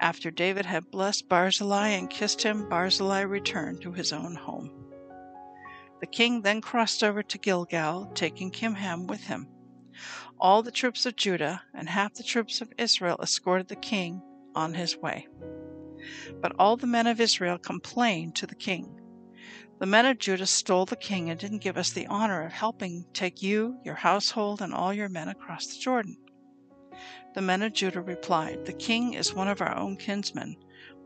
After 0.00 0.30
David 0.30 0.66
had 0.66 0.90
blessed 0.90 1.28
Barzillai 1.28 1.88
and 1.88 2.10
kissed 2.10 2.42
him, 2.42 2.68
Barzillai 2.68 3.20
returned 3.20 3.82
to 3.82 3.92
his 3.92 4.12
own 4.12 4.34
home. 4.34 4.70
The 6.00 6.06
king 6.06 6.42
then 6.42 6.60
crossed 6.60 7.02
over 7.02 7.22
to 7.22 7.38
Gilgal, 7.38 8.10
taking 8.14 8.50
Kimham 8.50 9.06
with 9.06 9.24
him. 9.24 9.48
All 10.38 10.62
the 10.62 10.72
troops 10.72 11.06
of 11.06 11.16
Judah 11.16 11.62
and 11.72 11.88
half 11.88 12.14
the 12.14 12.22
troops 12.22 12.60
of 12.60 12.72
Israel 12.76 13.16
escorted 13.22 13.68
the 13.68 13.76
king 13.76 14.20
on 14.54 14.74
his 14.74 14.96
way. 14.96 15.28
But 16.40 16.52
all 16.58 16.76
the 16.76 16.86
men 16.86 17.06
of 17.06 17.20
Israel 17.20 17.56
complained 17.58 18.34
to 18.36 18.46
the 18.46 18.54
king. 18.54 19.00
The 19.84 19.90
men 19.90 20.06
of 20.06 20.16
Judah 20.16 20.46
stole 20.46 20.86
the 20.86 20.96
king 20.96 21.28
and 21.28 21.38
didn't 21.38 21.58
give 21.58 21.76
us 21.76 21.90
the 21.90 22.06
honor 22.06 22.46
of 22.46 22.52
helping 22.52 23.04
take 23.12 23.42
you, 23.42 23.76
your 23.84 23.96
household, 23.96 24.62
and 24.62 24.72
all 24.72 24.94
your 24.94 25.10
men 25.10 25.28
across 25.28 25.66
the 25.66 25.78
Jordan. 25.78 26.16
The 27.34 27.42
men 27.42 27.60
of 27.60 27.74
Judah 27.74 28.00
replied, 28.00 28.64
The 28.64 28.72
king 28.72 29.12
is 29.12 29.34
one 29.34 29.46
of 29.46 29.60
our 29.60 29.76
own 29.76 29.98
kinsmen. 29.98 30.56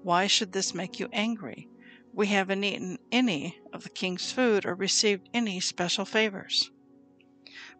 Why 0.04 0.28
should 0.28 0.52
this 0.52 0.74
make 0.74 1.00
you 1.00 1.08
angry? 1.12 1.68
We 2.12 2.28
haven't 2.28 2.62
eaten 2.62 2.98
any 3.10 3.58
of 3.72 3.82
the 3.82 3.90
king's 3.90 4.30
food 4.30 4.64
or 4.64 4.76
received 4.76 5.28
any 5.34 5.58
special 5.58 6.04
favors. 6.04 6.70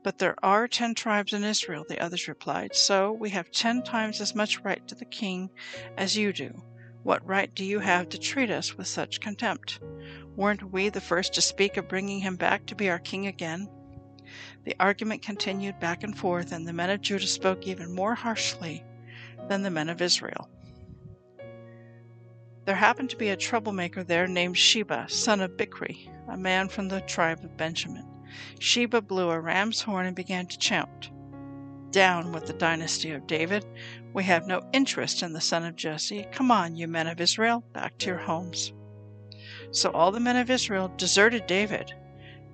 But 0.02 0.18
there 0.18 0.34
are 0.44 0.66
ten 0.66 0.96
tribes 0.96 1.32
in 1.32 1.44
Israel, 1.44 1.86
the 1.88 2.02
others 2.02 2.26
replied, 2.26 2.74
so 2.74 3.12
we 3.12 3.30
have 3.30 3.52
ten 3.52 3.84
times 3.84 4.20
as 4.20 4.34
much 4.34 4.64
right 4.64 4.84
to 4.88 4.96
the 4.96 5.04
king 5.04 5.50
as 5.96 6.16
you 6.16 6.32
do. 6.32 6.64
What 7.04 7.24
right 7.24 7.54
do 7.54 7.64
you 7.64 7.78
have 7.78 8.08
to 8.08 8.18
treat 8.18 8.50
us 8.50 8.76
with 8.76 8.88
such 8.88 9.20
contempt? 9.20 9.78
Weren't 10.38 10.70
we 10.70 10.88
the 10.88 11.00
first 11.00 11.34
to 11.34 11.40
speak 11.40 11.76
of 11.76 11.88
bringing 11.88 12.20
him 12.20 12.36
back 12.36 12.64
to 12.66 12.76
be 12.76 12.88
our 12.88 13.00
king 13.00 13.26
again? 13.26 13.68
The 14.62 14.76
argument 14.78 15.20
continued 15.20 15.80
back 15.80 16.04
and 16.04 16.16
forth, 16.16 16.52
and 16.52 16.64
the 16.64 16.72
men 16.72 16.90
of 16.90 17.00
Judah 17.00 17.26
spoke 17.26 17.66
even 17.66 17.92
more 17.92 18.14
harshly 18.14 18.84
than 19.48 19.64
the 19.64 19.70
men 19.72 19.88
of 19.88 20.00
Israel. 20.00 20.48
There 22.66 22.76
happened 22.76 23.10
to 23.10 23.16
be 23.16 23.30
a 23.30 23.36
troublemaker 23.36 24.04
there 24.04 24.28
named 24.28 24.56
Sheba, 24.56 25.06
son 25.08 25.40
of 25.40 25.56
Bichri, 25.56 26.08
a 26.28 26.36
man 26.36 26.68
from 26.68 26.86
the 26.86 27.00
tribe 27.00 27.42
of 27.42 27.56
Benjamin. 27.56 28.06
Sheba 28.60 29.02
blew 29.02 29.30
a 29.30 29.40
ram's 29.40 29.82
horn 29.82 30.06
and 30.06 30.14
began 30.14 30.46
to 30.46 30.58
chant, 30.58 31.10
Down 31.90 32.30
with 32.30 32.46
the 32.46 32.52
dynasty 32.52 33.10
of 33.10 33.26
David. 33.26 33.66
We 34.12 34.22
have 34.22 34.46
no 34.46 34.62
interest 34.72 35.24
in 35.24 35.32
the 35.32 35.40
son 35.40 35.64
of 35.64 35.74
Jesse. 35.74 36.28
Come 36.30 36.52
on, 36.52 36.76
you 36.76 36.86
men 36.86 37.08
of 37.08 37.20
Israel, 37.20 37.64
back 37.72 37.98
to 37.98 38.06
your 38.06 38.18
homes. 38.18 38.72
So 39.70 39.90
all 39.90 40.10
the 40.10 40.20
men 40.20 40.36
of 40.36 40.50
Israel 40.50 40.92
deserted 40.96 41.46
David 41.46 41.94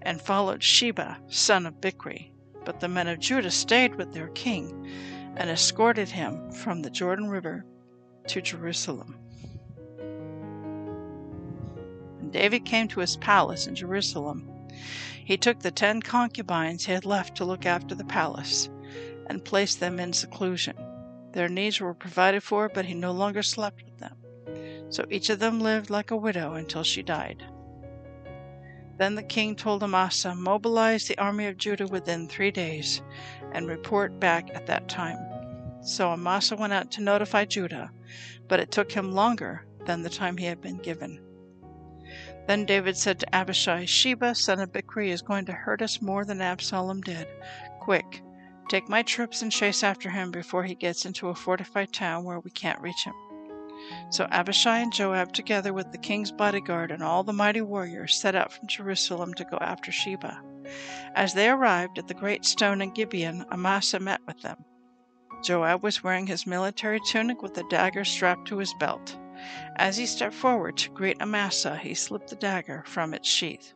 and 0.02 0.20
followed 0.20 0.62
Sheba, 0.62 1.18
son 1.28 1.66
of 1.66 1.80
Bichri. 1.80 2.30
But 2.64 2.80
the 2.80 2.88
men 2.88 3.08
of 3.08 3.20
Judah 3.20 3.50
stayed 3.50 3.94
with 3.96 4.12
their 4.12 4.28
king 4.28 4.90
and 5.36 5.50
escorted 5.50 6.08
him 6.08 6.50
from 6.50 6.82
the 6.82 6.90
Jordan 6.90 7.28
River 7.28 7.64
to 8.28 8.40
Jerusalem. 8.40 9.16
When 12.18 12.30
David 12.30 12.64
came 12.64 12.88
to 12.88 13.00
his 13.00 13.16
palace 13.16 13.66
in 13.66 13.74
Jerusalem, 13.74 14.48
he 15.24 15.36
took 15.36 15.60
the 15.60 15.70
ten 15.70 16.02
concubines 16.02 16.84
he 16.84 16.92
had 16.92 17.04
left 17.04 17.36
to 17.36 17.44
look 17.44 17.66
after 17.66 17.94
the 17.94 18.04
palace 18.04 18.68
and 19.26 19.44
placed 19.44 19.80
them 19.80 20.00
in 20.00 20.12
seclusion. 20.12 20.76
Their 21.32 21.48
needs 21.48 21.80
were 21.80 21.94
provided 21.94 22.42
for, 22.42 22.68
but 22.68 22.84
he 22.86 22.94
no 22.94 23.12
longer 23.12 23.42
slept 23.42 23.82
with 23.84 23.98
them. 23.98 24.16
So 24.90 25.04
each 25.10 25.30
of 25.30 25.38
them 25.38 25.60
lived 25.60 25.90
like 25.90 26.10
a 26.10 26.16
widow 26.16 26.54
until 26.54 26.82
she 26.82 27.02
died. 27.02 27.44
Then 28.96 29.16
the 29.16 29.22
king 29.22 29.56
told 29.56 29.82
Amasa, 29.82 30.34
Mobilize 30.34 31.08
the 31.08 31.18
army 31.18 31.46
of 31.46 31.56
Judah 31.56 31.86
within 31.86 32.28
three 32.28 32.52
days, 32.52 33.02
and 33.52 33.66
report 33.66 34.20
back 34.20 34.50
at 34.54 34.66
that 34.66 34.88
time. 34.88 35.18
So 35.82 36.10
Amasa 36.10 36.56
went 36.56 36.72
out 36.72 36.90
to 36.92 37.02
notify 37.02 37.44
Judah, 37.44 37.90
but 38.48 38.60
it 38.60 38.70
took 38.70 38.92
him 38.92 39.12
longer 39.12 39.66
than 39.84 40.02
the 40.02 40.10
time 40.10 40.36
he 40.36 40.46
had 40.46 40.60
been 40.60 40.78
given. 40.78 41.20
Then 42.46 42.66
David 42.66 42.96
said 42.96 43.18
to 43.20 43.34
Abishai, 43.34 43.86
Sheba, 43.86 44.34
son 44.34 44.60
of 44.60 44.70
Bichri, 44.70 45.08
is 45.08 45.22
going 45.22 45.46
to 45.46 45.52
hurt 45.52 45.82
us 45.82 46.00
more 46.00 46.24
than 46.24 46.40
Absalom 46.40 47.00
did. 47.00 47.26
Quick, 47.80 48.22
take 48.68 48.88
my 48.88 49.02
troops 49.02 49.42
and 49.42 49.50
chase 49.50 49.82
after 49.82 50.10
him 50.10 50.30
before 50.30 50.62
he 50.64 50.74
gets 50.74 51.04
into 51.04 51.28
a 51.28 51.34
fortified 51.34 51.92
town 51.92 52.24
where 52.24 52.40
we 52.40 52.50
can't 52.50 52.80
reach 52.80 53.04
him. 53.04 53.14
So 54.10 54.26
Abishai 54.30 54.78
and 54.78 54.92
Joab, 54.92 55.32
together 55.32 55.72
with 55.72 55.92
the 55.92 55.98
king's 55.98 56.32
bodyguard 56.32 56.90
and 56.90 57.02
all 57.02 57.22
the 57.22 57.32
mighty 57.32 57.60
warriors, 57.60 58.16
set 58.16 58.34
out 58.34 58.52
from 58.52 58.68
Jerusalem 58.68 59.34
to 59.34 59.44
go 59.44 59.58
after 59.60 59.90
Sheba. 59.90 60.40
As 61.14 61.34
they 61.34 61.48
arrived 61.48 61.98
at 61.98 62.08
the 62.08 62.14
great 62.14 62.44
stone 62.44 62.80
in 62.80 62.90
Gibeon, 62.90 63.44
Amasa 63.52 64.00
met 64.00 64.20
with 64.26 64.40
them. 64.40 64.64
Joab 65.42 65.82
was 65.82 66.02
wearing 66.02 66.26
his 66.26 66.46
military 66.46 67.00
tunic 67.00 67.42
with 67.42 67.58
a 67.58 67.68
dagger 67.68 68.04
strapped 68.04 68.48
to 68.48 68.58
his 68.58 68.72
belt. 68.74 69.16
As 69.76 69.96
he 69.96 70.06
stepped 70.06 70.34
forward 70.34 70.76
to 70.78 70.90
greet 70.90 71.20
Amasa, 71.20 71.76
he 71.76 71.94
slipped 71.94 72.30
the 72.30 72.36
dagger 72.36 72.82
from 72.86 73.12
its 73.12 73.28
sheath. 73.28 73.74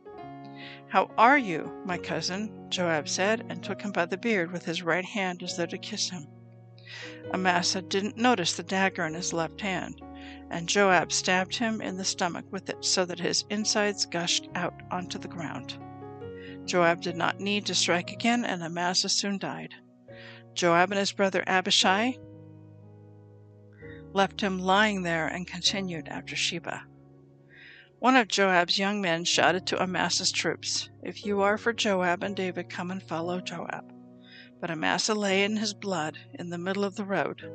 How 0.88 1.10
are 1.18 1.36
you, 1.36 1.70
my 1.84 1.98
cousin? 1.98 2.70
Joab 2.70 3.08
said, 3.08 3.44
and 3.50 3.62
took 3.62 3.82
him 3.82 3.92
by 3.92 4.06
the 4.06 4.16
beard 4.16 4.50
with 4.50 4.64
his 4.64 4.82
right 4.82 5.04
hand 5.04 5.42
as 5.42 5.56
though 5.56 5.66
to 5.66 5.76
kiss 5.76 6.08
him. 6.08 6.26
Amasa 7.32 7.82
didn't 7.82 8.16
notice 8.16 8.54
the 8.54 8.62
dagger 8.62 9.04
in 9.04 9.14
his 9.14 9.32
left 9.32 9.60
hand, 9.60 10.00
and 10.50 10.68
Joab 10.68 11.12
stabbed 11.12 11.56
him 11.56 11.80
in 11.80 11.96
the 11.96 12.04
stomach 12.04 12.46
with 12.50 12.68
it 12.70 12.84
so 12.84 13.04
that 13.04 13.18
his 13.18 13.44
insides 13.50 14.06
gushed 14.06 14.48
out 14.54 14.74
onto 14.90 15.18
the 15.18 15.28
ground. 15.28 15.78
Joab 16.64 17.00
did 17.00 17.16
not 17.16 17.40
need 17.40 17.66
to 17.66 17.74
strike 17.74 18.10
again, 18.10 18.44
and 18.44 18.62
Amasa 18.62 19.08
soon 19.08 19.38
died. 19.38 19.74
Joab 20.54 20.90
and 20.90 20.98
his 20.98 21.12
brother 21.12 21.44
Abishai 21.46 22.16
left 24.12 24.40
him 24.40 24.58
lying 24.58 25.02
there 25.02 25.26
and 25.26 25.46
continued 25.46 26.08
after 26.08 26.34
Sheba. 26.34 26.84
One 27.98 28.16
of 28.16 28.28
Joab's 28.28 28.78
young 28.78 29.00
men 29.00 29.24
shouted 29.24 29.66
to 29.66 29.82
Amasa's 29.82 30.32
troops, 30.32 30.88
If 31.02 31.26
you 31.26 31.40
are 31.42 31.58
for 31.58 31.72
Joab 31.72 32.22
and 32.22 32.36
David, 32.36 32.70
come 32.70 32.90
and 32.90 33.02
follow 33.02 33.40
Joab. 33.40 33.92
But 34.60 34.70
Amasa 34.70 35.14
lay 35.14 35.44
in 35.44 35.56
his 35.56 35.74
blood 35.74 36.18
in 36.34 36.50
the 36.50 36.58
middle 36.58 36.84
of 36.84 36.96
the 36.96 37.04
road, 37.04 37.50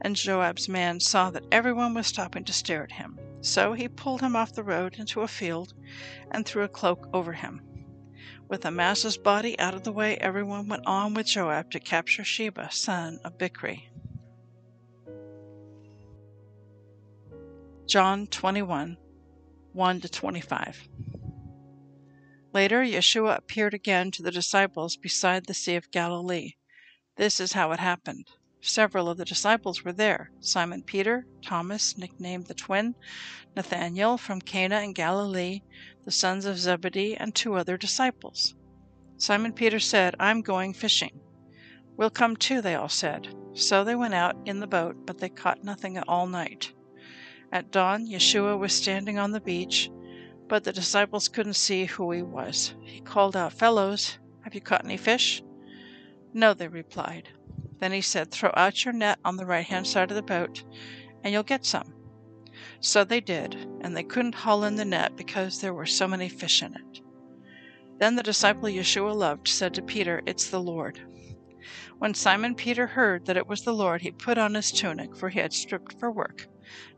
and 0.00 0.14
Joab's 0.14 0.68
man 0.68 1.00
saw 1.00 1.30
that 1.30 1.44
everyone 1.50 1.94
was 1.94 2.06
stopping 2.06 2.44
to 2.44 2.52
stare 2.52 2.84
at 2.84 2.92
him. 2.92 3.18
So 3.40 3.72
he 3.72 3.88
pulled 3.88 4.20
him 4.20 4.36
off 4.36 4.54
the 4.54 4.62
road 4.62 4.96
into 4.98 5.22
a 5.22 5.28
field 5.28 5.72
and 6.30 6.46
threw 6.46 6.62
a 6.62 6.68
cloak 6.68 7.08
over 7.12 7.32
him. 7.32 7.60
With 8.48 8.64
Amasa's 8.64 9.18
body 9.18 9.58
out 9.58 9.74
of 9.74 9.82
the 9.82 9.92
way, 9.92 10.16
everyone 10.18 10.68
went 10.68 10.86
on 10.86 11.14
with 11.14 11.26
Joab 11.26 11.70
to 11.72 11.80
capture 11.80 12.24
Sheba, 12.24 12.70
son 12.70 13.18
of 13.24 13.38
Bichri. 13.38 13.88
John 17.86 18.26
21 18.26 18.96
1 19.72 20.00
to 20.00 20.08
25. 20.08 20.88
Later, 22.56 22.82
Yeshua 22.82 23.36
appeared 23.36 23.74
again 23.74 24.10
to 24.12 24.22
the 24.22 24.30
disciples 24.30 24.96
beside 24.96 25.44
the 25.44 25.52
Sea 25.52 25.74
of 25.74 25.90
Galilee. 25.90 26.52
This 27.16 27.38
is 27.38 27.52
how 27.52 27.70
it 27.72 27.80
happened. 27.80 28.28
Several 28.62 29.10
of 29.10 29.18
the 29.18 29.26
disciples 29.26 29.84
were 29.84 29.92
there 29.92 30.30
Simon 30.40 30.82
Peter, 30.82 31.26
Thomas, 31.44 31.98
nicknamed 31.98 32.46
the 32.46 32.54
twin, 32.54 32.94
Nathanael 33.54 34.16
from 34.16 34.40
Cana 34.40 34.80
in 34.80 34.94
Galilee, 34.94 35.60
the 36.06 36.10
sons 36.10 36.46
of 36.46 36.56
Zebedee, 36.56 37.14
and 37.14 37.34
two 37.34 37.56
other 37.56 37.76
disciples. 37.76 38.54
Simon 39.18 39.52
Peter 39.52 39.78
said, 39.78 40.14
I'm 40.18 40.40
going 40.40 40.72
fishing. 40.72 41.20
We'll 41.98 42.08
come 42.08 42.36
too, 42.36 42.62
they 42.62 42.74
all 42.74 42.88
said. 42.88 43.28
So 43.52 43.84
they 43.84 43.94
went 43.94 44.14
out 44.14 44.34
in 44.46 44.60
the 44.60 44.66
boat, 44.66 44.96
but 45.04 45.18
they 45.18 45.28
caught 45.28 45.62
nothing 45.62 45.98
all 46.08 46.26
night. 46.26 46.72
At 47.52 47.70
dawn, 47.70 48.06
Yeshua 48.06 48.58
was 48.58 48.72
standing 48.72 49.18
on 49.18 49.32
the 49.32 49.42
beach, 49.42 49.90
but 50.48 50.64
the 50.64 50.72
disciples 50.72 51.28
couldn't 51.28 51.54
see 51.54 51.84
who 51.84 52.10
he 52.12 52.22
was. 52.22 52.74
He 52.82 53.00
called 53.00 53.36
out, 53.36 53.52
Fellows, 53.52 54.18
have 54.42 54.54
you 54.54 54.60
caught 54.60 54.84
any 54.84 54.96
fish? 54.96 55.42
No, 56.32 56.54
they 56.54 56.68
replied. 56.68 57.28
Then 57.78 57.92
he 57.92 58.00
said, 58.00 58.30
Throw 58.30 58.52
out 58.56 58.84
your 58.84 58.94
net 58.94 59.18
on 59.24 59.36
the 59.36 59.46
right 59.46 59.66
hand 59.66 59.86
side 59.86 60.10
of 60.10 60.14
the 60.14 60.22
boat, 60.22 60.62
and 61.22 61.32
you'll 61.32 61.42
get 61.42 61.64
some. 61.64 61.94
So 62.80 63.04
they 63.04 63.20
did, 63.20 63.54
and 63.80 63.96
they 63.96 64.02
couldn't 64.04 64.34
haul 64.34 64.64
in 64.64 64.76
the 64.76 64.84
net 64.84 65.16
because 65.16 65.60
there 65.60 65.74
were 65.74 65.86
so 65.86 66.06
many 66.06 66.28
fish 66.28 66.62
in 66.62 66.74
it. 66.74 67.00
Then 67.98 68.16
the 68.16 68.22
disciple 68.22 68.68
Yeshua 68.68 69.14
loved 69.14 69.48
said 69.48 69.74
to 69.74 69.82
Peter, 69.82 70.22
It's 70.26 70.48
the 70.48 70.60
Lord. 70.60 71.00
When 71.98 72.14
Simon 72.14 72.54
Peter 72.54 72.86
heard 72.86 73.26
that 73.26 73.36
it 73.36 73.46
was 73.46 73.62
the 73.62 73.72
Lord, 73.72 74.02
he 74.02 74.10
put 74.10 74.38
on 74.38 74.54
his 74.54 74.70
tunic, 74.70 75.16
for 75.16 75.30
he 75.30 75.40
had 75.40 75.52
stripped 75.52 75.98
for 75.98 76.10
work, 76.10 76.46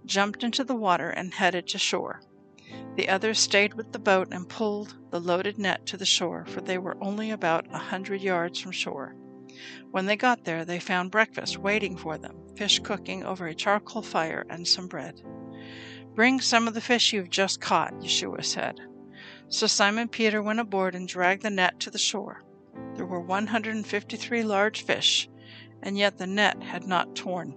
jumped 0.05 0.43
into 0.43 0.65
the 0.65 0.75
water, 0.75 1.11
and 1.11 1.33
headed 1.33 1.67
to 1.69 1.79
shore. 1.79 2.21
The 2.99 3.09
others 3.09 3.39
stayed 3.39 3.75
with 3.75 3.93
the 3.93 4.01
boat 4.01 4.27
and 4.33 4.49
pulled 4.49 4.97
the 5.13 5.21
loaded 5.21 5.57
net 5.57 5.87
to 5.87 5.97
the 5.97 6.05
shore, 6.05 6.45
for 6.47 6.61
they 6.61 6.79
were 6.79 6.99
only 7.01 7.31
about 7.31 7.73
a 7.73 7.79
hundred 7.79 8.23
yards 8.23 8.59
from 8.59 8.73
shore. 8.73 9.15
When 9.93 10.07
they 10.07 10.17
got 10.17 10.43
there, 10.43 10.65
they 10.65 10.81
found 10.81 11.13
breakfast 11.13 11.59
waiting 11.59 11.97
for 11.97 12.19
them 12.19 12.35
fish 12.57 12.81
cooking 12.81 13.23
over 13.23 13.47
a 13.47 13.55
charcoal 13.55 14.03
fire 14.03 14.45
and 14.51 14.67
some 14.67 14.89
bread. 14.89 15.23
Bring 16.17 16.41
some 16.41 16.67
of 16.67 16.75
the 16.75 16.81
fish 16.81 17.13
you've 17.13 17.31
just 17.31 17.61
caught, 17.61 17.95
Yeshua 18.01 18.45
said. 18.45 18.81
So 19.47 19.69
Simon 19.69 20.09
Peter 20.09 20.43
went 20.43 20.59
aboard 20.59 20.97
and 20.97 21.07
dragged 21.07 21.45
the 21.45 21.51
net 21.51 21.79
to 21.79 21.93
the 21.93 21.99
shore. 21.99 22.43
There 22.97 23.07
were 23.07 23.21
153 23.21 24.43
large 24.43 24.83
fish, 24.83 25.29
and 25.85 25.97
yet 25.97 26.19
the 26.19 26.27
net 26.27 26.65
had 26.65 26.83
not 26.83 27.15
torn. 27.15 27.55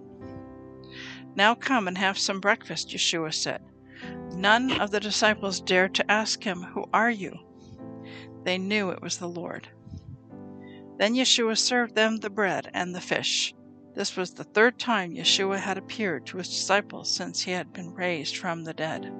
Now 1.34 1.56
come 1.56 1.88
and 1.88 1.98
have 1.98 2.16
some 2.16 2.38
breakfast, 2.38 2.90
Yeshua 2.90 3.34
said. 3.34 3.60
None 4.42 4.72
of 4.80 4.90
the 4.90 4.98
disciples 4.98 5.60
dared 5.60 5.94
to 5.94 6.10
ask 6.10 6.42
him, 6.42 6.64
Who 6.64 6.86
are 6.92 7.12
you? 7.12 7.38
They 8.42 8.58
knew 8.58 8.90
it 8.90 9.00
was 9.00 9.18
the 9.18 9.28
Lord. 9.28 9.68
Then 10.98 11.14
Yeshua 11.14 11.56
served 11.56 11.94
them 11.94 12.16
the 12.16 12.28
bread 12.28 12.68
and 12.74 12.92
the 12.92 13.00
fish. 13.00 13.54
This 13.94 14.16
was 14.16 14.34
the 14.34 14.42
third 14.42 14.80
time 14.80 15.14
Yeshua 15.14 15.60
had 15.60 15.78
appeared 15.78 16.26
to 16.26 16.38
his 16.38 16.48
disciples 16.48 17.08
since 17.08 17.42
he 17.42 17.52
had 17.52 17.72
been 17.72 17.94
raised 17.94 18.36
from 18.36 18.64
the 18.64 18.74
dead. 18.74 19.12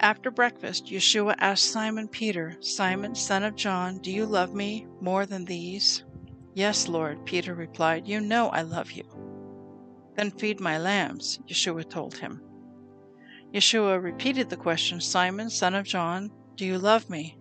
After 0.00 0.32
breakfast, 0.32 0.86
Yeshua 0.86 1.36
asked 1.38 1.70
Simon 1.70 2.08
Peter, 2.08 2.56
Simon, 2.60 3.14
son 3.14 3.44
of 3.44 3.54
John, 3.54 3.98
do 3.98 4.10
you 4.10 4.26
love 4.26 4.56
me 4.56 4.88
more 5.00 5.24
than 5.24 5.44
these? 5.44 6.02
Yes, 6.54 6.88
Lord, 6.88 7.24
Peter 7.26 7.54
replied, 7.54 8.08
You 8.08 8.20
know 8.20 8.48
I 8.48 8.62
love 8.62 8.90
you. 8.90 9.04
Then 10.16 10.32
feed 10.32 10.58
my 10.58 10.78
lambs, 10.78 11.38
Yeshua 11.46 11.88
told 11.88 12.16
him. 12.16 12.42
Yeshua 13.52 14.02
repeated 14.02 14.48
the 14.48 14.56
question, 14.56 15.00
Simon, 15.00 15.50
son 15.50 15.74
of 15.74 15.84
John, 15.84 16.30
do 16.56 16.64
you 16.64 16.78
love 16.78 17.10
me? 17.10 17.36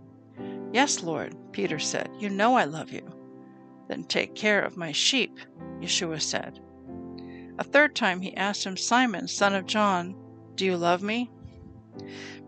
Yes, 0.74 1.04
Lord, 1.04 1.36
Peter 1.52 1.78
said, 1.78 2.10
You 2.20 2.30
know 2.30 2.56
I 2.56 2.64
love 2.64 2.92
you. 2.92 3.08
Then 3.88 4.04
take 4.04 4.34
care 4.36 4.62
of 4.62 4.78
my 4.78 4.92
sheep, 4.92 5.40
Yeshua 5.80 6.22
said. 6.22 6.60
A 7.60 7.64
third 7.64 7.96
time 7.96 8.22
he 8.22 8.36
asked 8.38 8.64
him, 8.66 8.78
Simon, 8.78 9.28
son 9.28 9.54
of 9.54 9.66
John, 9.66 10.16
do 10.56 10.66
you 10.66 10.78
love 10.78 11.04
me? 11.04 11.30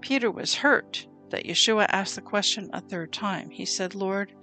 Peter 0.02 0.32
was 0.32 0.56
hurt 0.56 1.06
that 1.30 1.46
Yeshua 1.46 1.86
asked 1.90 2.16
the 2.16 2.22
question 2.22 2.70
a 2.74 2.82
third 2.82 3.12
time. 3.12 3.50
He 3.50 3.66
said, 3.66 3.94
Lord, 3.94 4.34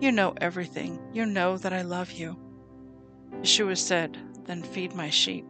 you 0.00 0.12
know 0.12 0.34
everything. 0.40 1.00
You 1.12 1.26
know 1.26 1.56
that 1.58 1.72
I 1.72 1.82
love 1.82 2.12
you. 2.12 2.36
Yeshua 3.40 3.76
said, 3.76 4.18
Then 4.44 4.62
feed 4.62 4.94
my 4.94 5.10
sheep. 5.10 5.46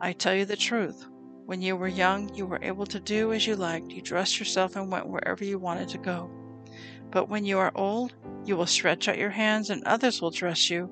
I 0.00 0.12
tell 0.12 0.34
you 0.34 0.44
the 0.44 0.56
truth. 0.56 1.06
When 1.46 1.60
you 1.60 1.76
were 1.76 1.88
young, 1.88 2.32
you 2.34 2.46
were 2.46 2.62
able 2.62 2.86
to 2.86 3.00
do 3.00 3.32
as 3.32 3.46
you 3.46 3.56
liked. 3.56 3.92
You 3.92 4.00
dressed 4.02 4.38
yourself 4.38 4.76
and 4.76 4.90
went 4.90 5.08
wherever 5.08 5.44
you 5.44 5.58
wanted 5.58 5.88
to 5.90 5.98
go. 5.98 6.30
But 7.10 7.28
when 7.28 7.44
you 7.44 7.58
are 7.58 7.72
old, 7.74 8.14
you 8.44 8.56
will 8.56 8.66
stretch 8.66 9.08
out 9.08 9.18
your 9.18 9.30
hands, 9.30 9.68
and 9.68 9.84
others 9.84 10.22
will 10.22 10.30
dress 10.30 10.70
you 10.70 10.90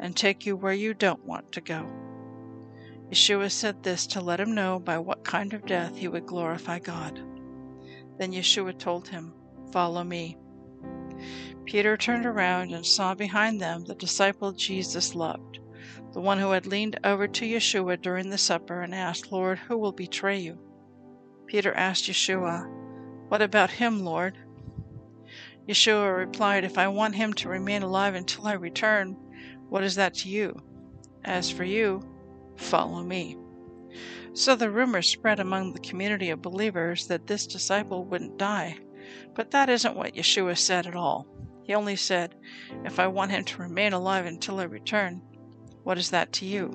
and 0.00 0.14
take 0.14 0.44
you 0.44 0.56
where 0.56 0.72
you 0.72 0.94
don't 0.94 1.24
want 1.24 1.52
to 1.52 1.60
go. 1.60 1.88
Yeshua 3.10 3.50
said 3.50 3.82
this 3.82 4.06
to 4.08 4.20
let 4.20 4.40
him 4.40 4.54
know 4.54 4.78
by 4.78 4.98
what 4.98 5.24
kind 5.24 5.52
of 5.52 5.66
death 5.66 5.96
he 5.96 6.08
would 6.08 6.26
glorify 6.26 6.78
God. 6.78 7.20
Then 8.18 8.32
Yeshua 8.32 8.78
told 8.78 9.08
him, 9.08 9.32
Follow 9.72 10.04
me. 10.04 10.36
Peter 11.64 11.96
turned 11.96 12.26
around 12.26 12.72
and 12.72 12.84
saw 12.84 13.14
behind 13.14 13.60
them 13.60 13.84
the 13.84 13.94
disciple 13.94 14.52
Jesus 14.52 15.14
loved, 15.14 15.60
the 16.12 16.20
one 16.20 16.38
who 16.38 16.50
had 16.50 16.66
leaned 16.66 16.98
over 17.04 17.28
to 17.28 17.44
Yeshua 17.44 18.00
during 18.00 18.30
the 18.30 18.38
supper 18.38 18.82
and 18.82 18.94
asked, 18.94 19.32
Lord, 19.32 19.58
who 19.58 19.78
will 19.78 19.92
betray 19.92 20.38
you? 20.38 20.58
Peter 21.46 21.72
asked 21.74 22.04
Yeshua, 22.04 22.68
What 23.28 23.42
about 23.42 23.70
him, 23.70 24.04
Lord? 24.04 24.38
Yeshua 25.68 26.16
replied, 26.16 26.64
If 26.64 26.78
I 26.78 26.88
want 26.88 27.14
him 27.14 27.32
to 27.34 27.48
remain 27.48 27.82
alive 27.82 28.14
until 28.14 28.46
I 28.46 28.54
return, 28.54 29.16
what 29.68 29.84
is 29.84 29.94
that 29.94 30.14
to 30.14 30.28
you? 30.28 30.60
As 31.24 31.50
for 31.50 31.64
you, 31.64 32.02
Follow 32.56 33.02
me. 33.02 33.36
So 34.32 34.56
the 34.56 34.70
rumor 34.70 35.02
spread 35.02 35.40
among 35.40 35.72
the 35.72 35.80
community 35.80 36.30
of 36.30 36.42
believers 36.42 37.06
that 37.06 37.26
this 37.26 37.46
disciple 37.46 38.04
wouldn't 38.04 38.38
die. 38.38 38.78
But 39.34 39.50
that 39.50 39.68
isn't 39.68 39.96
what 39.96 40.14
Yeshua 40.14 40.56
said 40.56 40.86
at 40.86 40.96
all. 40.96 41.26
He 41.64 41.74
only 41.74 41.96
said, 41.96 42.34
If 42.84 42.98
I 42.98 43.06
want 43.06 43.30
him 43.30 43.44
to 43.44 43.62
remain 43.62 43.92
alive 43.92 44.26
until 44.26 44.60
I 44.60 44.64
return, 44.64 45.22
what 45.84 45.98
is 45.98 46.10
that 46.10 46.32
to 46.32 46.46
you? 46.46 46.70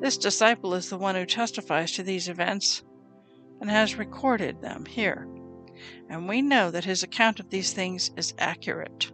This 0.00 0.16
disciple 0.16 0.74
is 0.74 0.88
the 0.88 0.98
one 0.98 1.14
who 1.14 1.26
testifies 1.26 1.92
to 1.92 2.02
these 2.02 2.28
events 2.28 2.82
and 3.60 3.68
has 3.68 3.96
recorded 3.96 4.62
them 4.62 4.86
here, 4.86 5.28
and 6.08 6.28
we 6.28 6.40
know 6.40 6.70
that 6.70 6.84
his 6.84 7.02
account 7.02 7.40
of 7.40 7.50
these 7.50 7.72
things 7.72 8.10
is 8.16 8.34
accurate. 8.38 9.10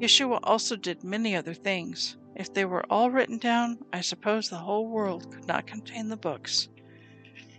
Yeshua 0.00 0.40
also 0.42 0.76
did 0.76 1.02
many 1.02 1.34
other 1.34 1.54
things. 1.54 2.16
If 2.36 2.52
they 2.52 2.64
were 2.64 2.84
all 2.90 3.10
written 3.10 3.38
down, 3.38 3.78
I 3.92 4.00
suppose 4.00 4.48
the 4.48 4.56
whole 4.56 4.88
world 4.88 5.32
could 5.32 5.46
not 5.46 5.66
contain 5.66 6.08
the 6.08 6.16
books 6.16 6.68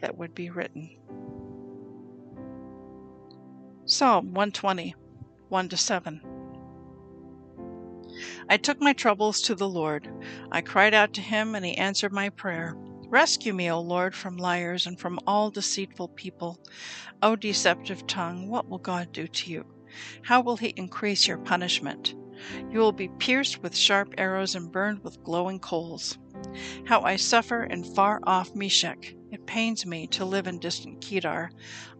that 0.01 0.17
would 0.17 0.35
be 0.35 0.49
written. 0.49 0.89
Psalm 3.85 4.33
120, 4.33 4.95
1 5.49 5.69
to 5.69 5.77
7. 5.77 6.34
I 8.49 8.57
took 8.57 8.81
my 8.81 8.93
troubles 8.93 9.41
to 9.41 9.55
the 9.55 9.69
Lord. 9.69 10.09
I 10.51 10.61
cried 10.61 10.93
out 10.93 11.13
to 11.13 11.21
him, 11.21 11.55
and 11.55 11.65
he 11.65 11.77
answered 11.77 12.13
my 12.13 12.29
prayer. 12.29 12.75
Rescue 13.09 13.53
me, 13.53 13.69
O 13.71 13.79
Lord, 13.79 14.15
from 14.15 14.37
liars 14.37 14.87
and 14.87 14.99
from 14.99 15.19
all 15.27 15.51
deceitful 15.51 16.09
people. 16.09 16.59
O 17.21 17.35
deceptive 17.35 18.07
tongue, 18.07 18.49
what 18.49 18.67
will 18.67 18.79
God 18.79 19.11
do 19.11 19.27
to 19.27 19.51
you? 19.51 19.65
How 20.23 20.41
will 20.41 20.57
he 20.57 20.73
increase 20.75 21.27
your 21.27 21.37
punishment? 21.37 22.15
You 22.69 22.79
will 22.79 22.91
be 22.91 23.07
pierced 23.19 23.63
with 23.63 23.77
sharp 23.77 24.13
arrows 24.17 24.55
and 24.55 24.71
burned 24.71 25.03
with 25.03 25.23
glowing 25.23 25.59
coals. 25.59 26.17
How 26.85 27.01
I 27.01 27.15
suffer 27.15 27.63
in 27.63 27.83
far 27.83 28.19
off 28.23 28.53
Meshech. 28.53 29.15
It 29.31 29.45
pains 29.45 29.85
me 29.85 30.07
to 30.07 30.25
live 30.25 30.47
in 30.47 30.59
distant 30.59 30.99
Kedar. 31.01 31.51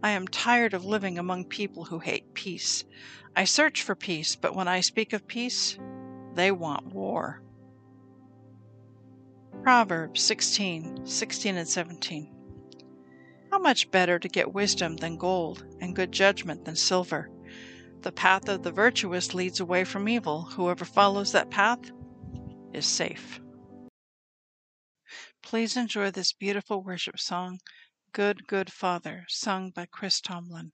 I 0.04 0.10
am 0.10 0.28
tired 0.28 0.74
of 0.74 0.86
living 0.86 1.18
among 1.18 1.46
people 1.46 1.86
who 1.86 2.00
hate 2.00 2.34
peace. 2.34 2.84
I 3.36 3.46
search 3.46 3.82
for 3.82 3.96
peace, 3.96 4.36
but 4.36 4.56
when 4.56 4.68
I 4.68 4.82
speak 4.82 5.14
of 5.14 5.28
peace, 5.28 5.78
they 6.36 6.52
want 6.52 6.86
war. 6.94 7.42
Proverbs 9.64 10.22
16, 10.22 11.06
16 11.06 11.58
and 11.58 11.68
17. 11.68 12.32
How 13.52 13.60
much 13.60 13.90
better 13.90 14.20
to 14.20 14.28
get 14.28 14.54
wisdom 14.54 14.98
than 14.98 15.18
gold, 15.18 15.66
and 15.82 15.96
good 15.96 16.12
judgment 16.12 16.66
than 16.66 16.76
silver. 16.76 17.30
The 18.02 18.12
path 18.12 18.48
of 18.50 18.64
the 18.64 18.72
virtuous 18.72 19.34
leads 19.34 19.60
away 19.60 19.84
from 19.84 20.08
evil. 20.08 20.44
Whoever 20.44 20.86
follows 20.86 21.32
that 21.32 21.50
path 21.50 21.80
is 22.74 22.86
safe. 22.86 23.40
Please 25.42 25.78
enjoy 25.78 26.12
this 26.12 26.34
beautiful 26.34 26.84
worship 26.84 27.20
song, 27.20 27.60
Good, 28.12 28.46
Good 28.48 28.72
Father, 28.72 29.26
sung 29.30 29.72
by 29.72 29.86
Chris 29.86 30.22
Tomlin. 30.22 30.72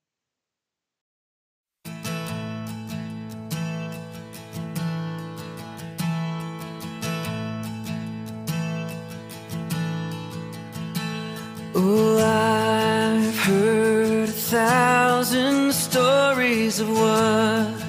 Oh, 11.74 12.18
I've 12.20 13.38
heard 13.40 14.28
a 14.28 14.32
thousand 14.32 15.72
stories 15.72 16.82
of 16.82 16.90
what 16.90 17.80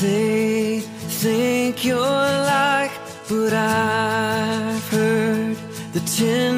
they 0.00 0.80
think 0.80 1.84
you're 1.84 1.98
like, 1.98 2.90
but 3.28 3.52
I've 3.52 4.88
heard 4.88 5.56
the 5.92 6.00
ten 6.16 6.57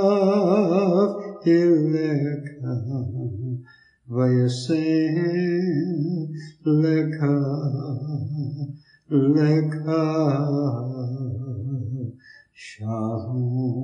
Ileka 1.47 2.75
Vayasem 4.11 5.17
Leka 6.67 7.37
Leka 9.09 10.05
Shalom 12.53 13.84